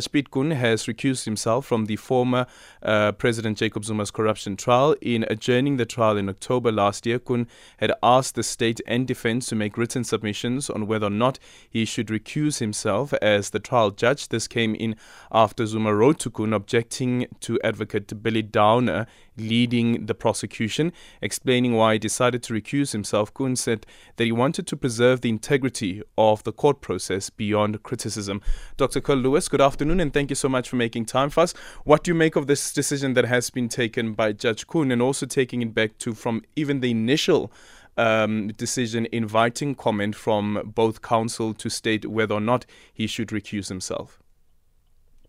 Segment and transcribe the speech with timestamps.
[0.00, 2.46] Piet Koen has recused himself from the former
[2.82, 4.96] uh, President Jacob Zuma's corruption trial.
[5.00, 9.46] In adjourning the trial in October last year, Koen had asked the state and defense
[9.46, 11.38] to make written submissions on whether or not
[11.70, 14.28] he should recuse himself as the trial judge.
[14.28, 14.96] This came in
[15.30, 19.06] after Zuma wrote to Koen objecting to advocate Billy Downer
[19.36, 23.32] leading the prosecution, explaining why he decided to recuse himself.
[23.34, 28.40] Koen said that he wanted to preserve the integrity of the court process beyond criticism.
[28.76, 29.00] Dr.
[29.00, 31.52] Curlewis, good afternoon and thank you so much for making time for us.
[31.84, 35.02] What do you make of this decision that has been taken by Judge Koen and
[35.02, 37.52] also taking it back to from even the initial
[37.96, 43.68] um, decision inviting comment from both counsel to state whether or not he should recuse
[43.68, 44.20] himself?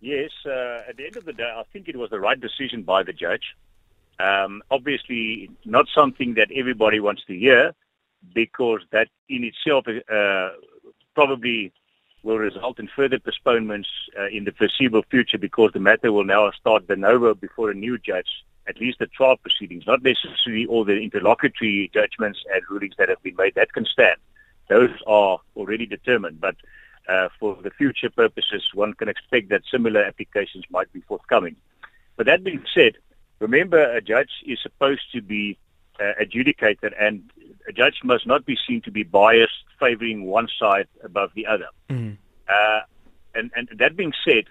[0.00, 2.82] Yes, uh, at the end of the day, I think it was the right decision
[2.82, 3.42] by the judge.
[4.18, 7.74] Um, obviously, not something that everybody wants to hear
[8.34, 10.50] because that in itself uh,
[11.14, 11.72] probably
[12.22, 13.88] will result in further postponements
[14.18, 17.74] uh, in the foreseeable future because the matter will now start de novo before a
[17.74, 22.94] new judge, at least the trial proceedings, not necessarily all the interlocutory judgments and rulings
[22.96, 23.54] that have been made.
[23.54, 24.16] That can stand.
[24.68, 26.40] Those are already determined.
[26.40, 26.56] But
[27.08, 31.56] uh, for the future purposes, one can expect that similar applications might be forthcoming.
[32.16, 32.94] But that being said,
[33.38, 35.58] remember a judge is supposed to be
[36.00, 37.22] uh, adjudicated and
[37.68, 41.68] a judge must not be seen to be biased favoring one side above the other.
[41.88, 42.16] Mm.
[42.48, 42.80] Uh,
[43.34, 44.44] and, and that being said,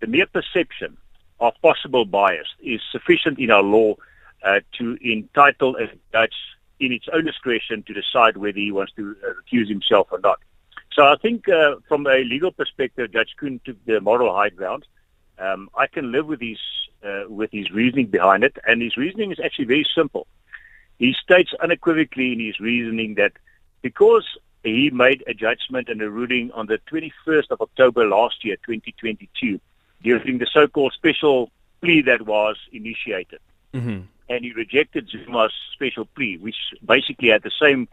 [0.00, 0.96] the mere perception
[1.40, 3.94] of possible bias is sufficient in our law
[4.44, 6.34] uh, to entitle a judge
[6.80, 10.38] in its own discretion to decide whether he wants to uh, recuse himself or not.
[10.92, 14.86] So I think uh, from a legal perspective, Judge Koen took the moral high ground.
[15.38, 16.58] Um, I can live with his
[17.04, 20.26] uh, with his reasoning behind it, and his reasoning is actually very simple.
[20.98, 23.32] He states unequivocally in his reasoning that
[23.82, 24.24] because
[24.64, 29.60] he made a judgment and a ruling on the 21st of October last year, 2022,
[30.02, 33.38] during the so-called special plea that was initiated.
[33.72, 34.00] Mm-hmm.
[34.28, 37.88] And he rejected Zuma's special plea, which basically had the same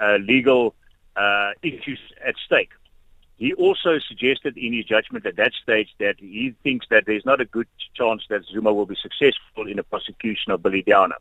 [0.00, 0.74] uh, legal
[1.16, 2.70] uh, issues at stake.
[3.38, 7.40] He also suggested in his judgment at that stage that he thinks that there's not
[7.40, 11.16] a good chance that Zuma will be successful in a prosecution of Billy Downer.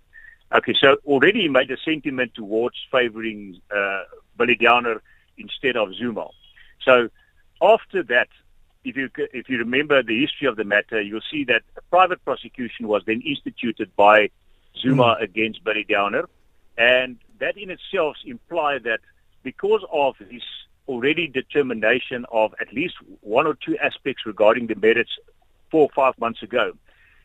[0.52, 4.04] Okay, so already he made a sentiment towards favoring uh,
[4.36, 5.02] Billy Downer
[5.38, 6.28] instead of Zuma.
[6.82, 7.10] So
[7.62, 8.30] after that,
[8.84, 12.24] if you if you remember the history of the matter, you'll see that a private
[12.24, 14.30] prosecution was then instituted by
[14.82, 15.22] Zuma mm.
[15.22, 16.28] against Billy Downer,
[16.78, 19.02] and that in itself implied that
[19.44, 20.42] because of his
[20.88, 25.12] already determination of at least one or two aspects regarding the merits
[25.70, 26.72] four or five months ago,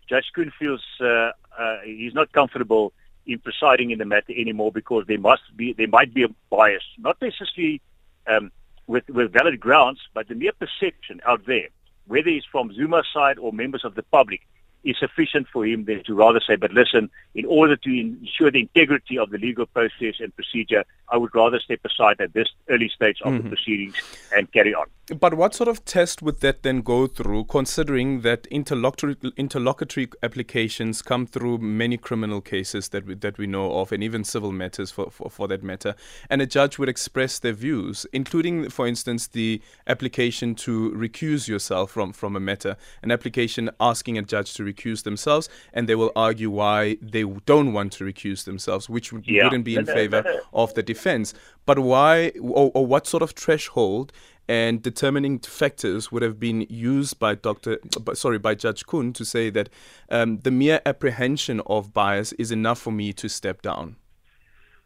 [0.09, 2.93] Judge Koen feels uh, uh, he's not comfortable
[3.27, 6.83] in presiding in the matter anymore because there must be there might be a bias,
[6.99, 7.81] not necessarily
[8.27, 8.51] um,
[8.87, 11.69] with with valid grounds, but the mere perception out there,
[12.07, 14.41] whether it's from Zuma's side or members of the public,
[14.85, 18.61] is sufficient for him then to rather say, but listen, in order to ensure the
[18.61, 22.89] integrity of the legal process and procedure, I would rather step aside at this early
[22.89, 23.45] stage of mm-hmm.
[23.45, 23.97] the proceedings
[24.37, 24.87] and carry on.
[25.07, 31.03] But what sort of test would that then go through, considering that interlocutory, interlocutory applications
[31.03, 34.93] come through many criminal cases that we, that we know of, and even civil matters
[34.93, 35.97] for, for, for that matter,
[36.31, 41.91] and a judge would express their views, including, for instance, the application to recuse yourself
[41.91, 46.13] from, from a matter, an application asking a judge to recuse themselves, and they will
[46.15, 49.43] argue why they don't want to recuse themselves, which would, yeah.
[49.43, 51.35] wouldn't be in favor of the defense.
[51.67, 54.13] But why, or, or what sort of threshold
[54.53, 57.79] and determining factors would have been used by Dr.
[58.13, 59.71] Sorry, by Judge Koen to say that
[60.11, 63.97] um, the mere apprehension of bias is enough for me to step down.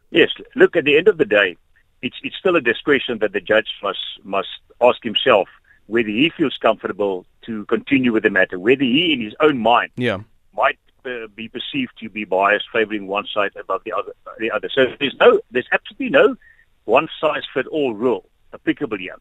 [0.09, 0.77] Yes, look.
[0.77, 1.57] At the end of the day,
[2.01, 4.47] it's it's still a discretion that the judge must must
[4.79, 5.49] ask himself
[5.87, 9.91] whether he feels comfortable to continue with the matter, whether he, in his own mind,
[9.97, 10.19] yeah.
[10.55, 14.13] might uh, be perceived to be biased, favouring one side above the other.
[14.39, 14.69] The other.
[14.73, 16.37] So there's no, there's absolutely no
[16.85, 19.17] one size fit all rule applicable here.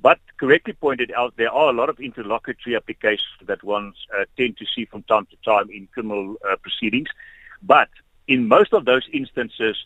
[0.00, 4.56] But correctly pointed out, there are a lot of interlocutory applications that ones uh, tend
[4.58, 7.08] to see from time to time in criminal uh, proceedings.
[7.62, 7.88] But
[8.28, 9.76] in most of those instances,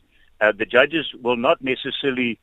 [0.40, 2.38] uh, the judges will not necessarily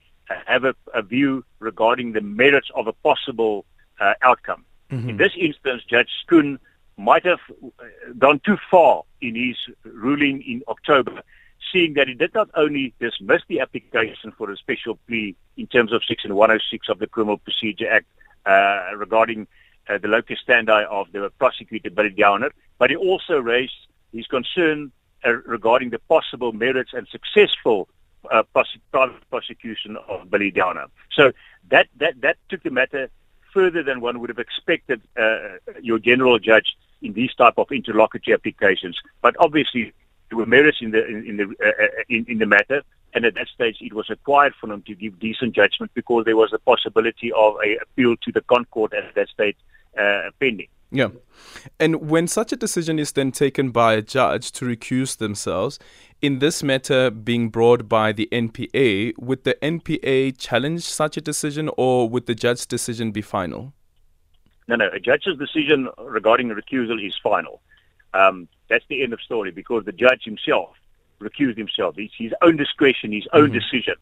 [0.45, 3.65] have a, a, view regarding the merits of a possible
[3.99, 4.63] uh, outcome.
[4.91, 5.09] Mm-hmm.
[5.09, 6.59] In this instance, Judge Koen
[6.97, 7.69] might have uh,
[8.17, 11.21] gone too far in his ruling in October
[11.71, 15.93] seeing that he did not only dismiss the application for a special plea in terms
[15.93, 18.05] of Section 106 of the Criminal Procedure Act
[18.45, 19.47] uh, regarding
[19.87, 23.73] uh, the locus standi of the prosecutor Billy Downer, but he also raised
[24.13, 24.91] his concern
[25.25, 27.89] uh, regarding the possible merits and successful
[28.31, 28.43] uh,
[28.91, 30.85] private prosecution of Billy Downer.
[31.11, 31.31] So
[31.69, 33.09] that, that, that took the matter
[33.53, 38.33] further than one would have expected uh, your general judge in these type of interlocutory
[38.33, 38.97] applications.
[39.21, 39.93] But obviously,
[40.29, 42.83] there were merits in the in, in the uh, uh, in, in the matter,
[43.13, 46.37] and at that stage, it was required for them to give decent judgment because there
[46.37, 49.57] was a possibility of a appeal to the ConCourt at that stage
[49.97, 50.67] uh, pending.
[50.91, 51.09] Yeah.
[51.79, 55.77] And when such a decision is then taken by a judge to recuse themselves,
[56.21, 61.69] in this matter being brought by the NPA, would the NPA challenge such a decision
[61.77, 63.73] or would the judge's decision be final?
[64.67, 64.89] No, no.
[64.93, 67.61] A judge's decision regarding a recusal is final.
[68.13, 70.75] Um, that's the end of story because the judge himself
[71.19, 71.95] recused himself.
[71.97, 73.59] It's his own discretion, his own mm-hmm.
[73.59, 73.95] decision.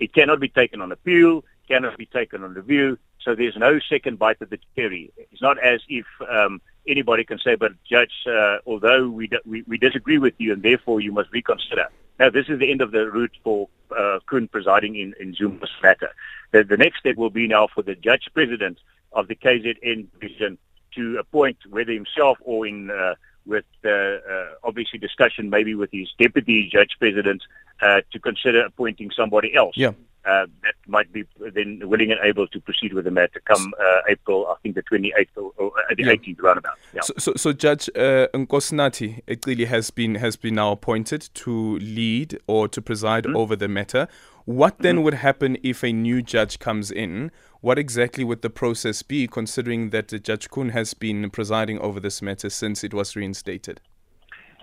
[0.00, 2.98] It cannot be taken on appeal, cannot be taken on review.
[3.20, 5.10] So there's no second bite of the cherry.
[5.16, 9.78] It's not as if um, anybody can say, but judge, uh, although we, we, we
[9.78, 11.86] disagree with you and therefore you must reconsider.
[12.18, 15.70] Now, this is the end of the route for uh, Koen presiding in, in Zuma's
[15.82, 16.10] matter.
[16.52, 18.78] The, the next step will be now for the judge president
[19.12, 20.58] of the KZN division
[20.96, 23.14] to appoint whether himself or in uh,
[23.46, 24.18] with uh, uh,
[24.62, 27.42] obviously discussion maybe with his deputy judge president
[27.80, 29.76] uh, to consider appointing somebody else.
[29.76, 29.92] Yeah.
[30.24, 34.00] Uh, that might be then willing and able to proceed with the matter come uh,
[34.08, 36.12] April, I think the 28th or, or the yeah.
[36.12, 36.78] 18th roundabout.
[36.94, 37.02] Yeah.
[37.02, 42.38] So, so, so Judge uh, Nkosinathi clearly has been has been now appointed to lead
[42.46, 43.36] or to preside mm-hmm.
[43.36, 44.08] over the matter.
[44.44, 45.04] What then mm-hmm.
[45.04, 47.30] would happen if a new judge comes in?
[47.60, 52.20] What exactly would the process be, considering that Judge Koen has been presiding over this
[52.20, 53.80] matter since it was reinstated?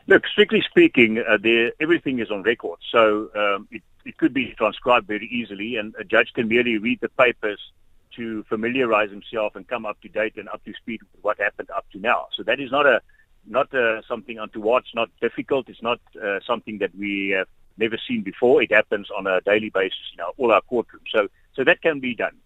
[0.06, 4.54] Look, strictly speaking, uh, there, everything is on record, so um, it, it could be
[4.58, 7.60] transcribed very easily, and a judge can merely read the papers
[8.16, 11.70] to familiarize himself and come up to date and up to speed with what happened
[11.72, 12.28] up to now.
[12.36, 13.02] So that is not a
[13.48, 14.84] not uh, something untoward.
[14.84, 15.70] It's not difficult.
[15.70, 18.62] It's not uh, something that we have never seen before.
[18.62, 21.10] It happens on a daily basis in our, all our courtrooms.
[21.14, 22.38] So so that can be done.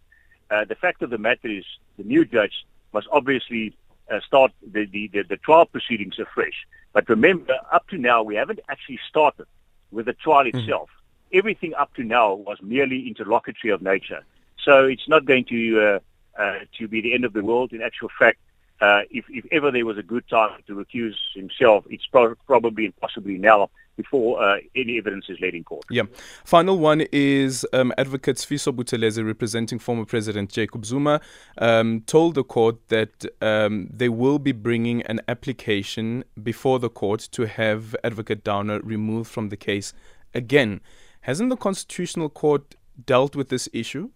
[0.50, 1.66] Uh, the fact of the matter is
[1.98, 3.76] the new judge must obviously
[4.12, 6.68] uh, start the, the, the, the, trial proceedings afresh.
[6.94, 9.48] But remember, up to now, we haven't actually started
[9.92, 10.58] with the trial mm-hmm.
[10.58, 10.90] itself.
[10.90, 11.38] Mm-hmm.
[11.40, 14.24] Everything up to now was merely interlocutory of nature.
[14.64, 17.74] So it's not going to, uh, uh to be the end of the world.
[17.74, 18.40] In actual fact,
[18.82, 22.86] uh, if, if ever there was a good time to recuse himself, it's pro- probably
[22.86, 25.86] and possibly now before uh, any evidence is laid in court.
[25.90, 26.04] Yeah.
[26.44, 31.22] Final one is um, Advocate Sifiso Buthelezi, representing former President Jacob Zuma,
[31.58, 37.20] um, told the court that um, they will be bringing an application before the court
[37.32, 39.94] to have Advocate Downer removed from the case
[40.34, 40.82] again.
[41.22, 42.76] Hasn't the Constitutional Court
[43.06, 44.10] dealt with this issue?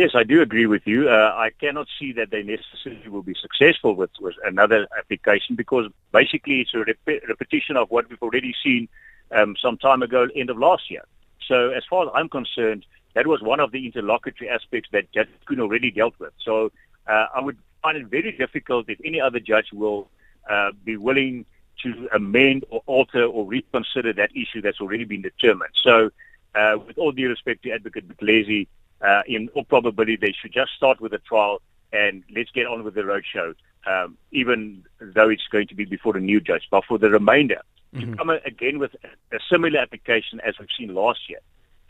[0.00, 1.10] Yes, I do agree with you.
[1.10, 5.92] Uh, I cannot see that they necessarily will be successful with, with another application because
[6.10, 8.88] basically it's a rep- repetition of what we've already seen
[9.30, 11.02] um, some time ago, end of last year.
[11.46, 15.28] So as far as I'm concerned, that was one of the interlocutory aspects that Judge
[15.44, 16.32] Koen already dealt with.
[16.42, 16.72] So
[17.06, 20.08] uh, I would find it very difficult if any other judge will
[20.48, 21.44] uh, be willing
[21.82, 25.74] to amend or alter or reconsider that issue that's already been determined.
[25.74, 26.08] So
[26.54, 28.66] uh, with all due respect to Advocate Buthelezi,
[29.00, 31.60] uh, in all probability, they should just start with the trial
[31.92, 33.54] and let's get on with the roadshow,
[33.86, 36.68] um, even though it's going to be before a new judge.
[36.70, 37.62] But for the remainder,
[37.94, 38.12] mm-hmm.
[38.12, 38.94] to come again with
[39.32, 41.40] a similar application as we've seen last year,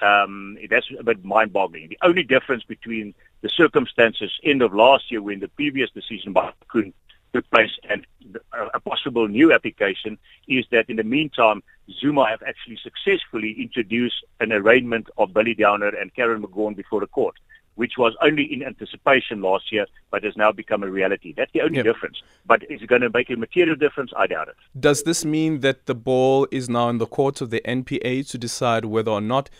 [0.00, 1.88] um, that's a bit mind-boggling.
[1.88, 6.52] The only difference between the circumstances end of last year when the previous decision by
[6.68, 6.94] Koen
[7.32, 8.06] took place and
[8.52, 11.62] uh, a possible new application is that in the meantime,
[12.00, 17.06] Zuma have actually successfully introduced an arraignment of Billy Downer and Karyn Maughan before the
[17.06, 17.36] court,
[17.74, 21.32] which was only in anticipation last year, but has now become a reality.
[21.36, 21.84] That's the only yep.
[21.84, 22.22] difference.
[22.46, 24.12] But is it going to make a material difference?
[24.16, 24.56] I doubt it.
[24.78, 28.38] Does this mean that the ball is now in the court of the NPA to
[28.38, 29.50] decide whether or not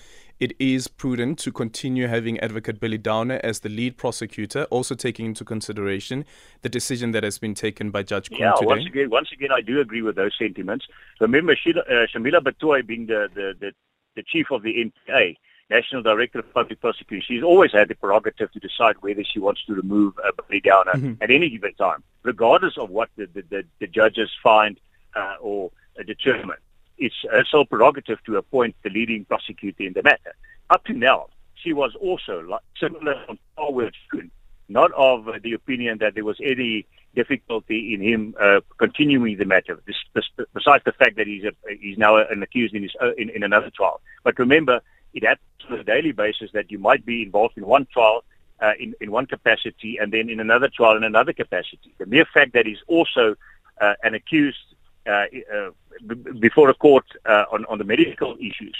[0.41, 5.27] it is prudent to continue having Advocate Billy Downer as the lead prosecutor, also taking
[5.27, 6.25] into consideration
[6.63, 8.67] the decision that has been taken by Judge Koen yeah, today?
[8.67, 10.87] once again, once again, I do agree with those sentiments.
[11.21, 13.73] Remember, uh, Shamila Batohi being the, the, the,
[14.17, 15.37] the chief of the NPA,
[15.69, 19.63] National Director of Public Prosecution, she's always had the prerogative to decide whether she wants
[19.67, 21.23] to remove uh, Billy Downer mm-hmm.
[21.23, 24.81] at any given time, regardless of what the, the, the, the judges find
[25.15, 26.57] uh, or uh, determine
[27.01, 30.35] it's her sole prerogative to appoint the leading prosecutor in the matter.
[30.69, 34.31] Up to now, she was also like, similar on par with Koen,
[34.69, 39.45] not of uh, the opinion that there was any difficulty in him uh, continuing the
[39.45, 42.93] matter, this, this, besides the fact that he's, a, he's now an accused in, his,
[43.03, 44.01] uh, in, in another trial.
[44.23, 44.81] But remember,
[45.13, 48.23] it happens on a daily basis that you might be involved in one trial
[48.61, 51.93] uh, in, in one capacity and then in another trial in another capacity.
[51.99, 53.35] The mere fact that he's also
[53.81, 54.59] uh, an accused
[55.11, 55.27] uh,
[55.57, 55.71] uh,
[56.39, 58.77] before a court uh, on, on the medical issues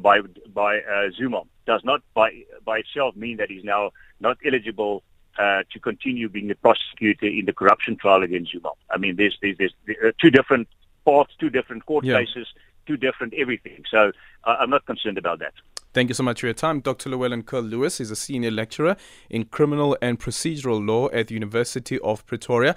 [0.00, 0.20] by
[0.54, 0.80] by
[1.16, 2.30] Zuma does not by
[2.64, 3.90] by itself mean that he's now
[4.20, 5.02] not eligible
[5.38, 8.70] uh, to continue being a prosecutor in the corruption trial against Zuma.
[8.90, 10.68] I mean, there's there's, there's two different
[11.04, 12.18] paths, two different court yeah.
[12.18, 12.46] cases,
[12.86, 13.82] two different everything.
[13.90, 14.12] So
[14.44, 15.54] I'm not concerned about that.
[15.94, 16.80] Thank you so much for your time.
[16.80, 17.10] Dr.
[17.10, 18.96] Llewellyn Curlewis is a senior lecturer
[19.30, 22.74] in criminal and procedural law at the University of Pretoria.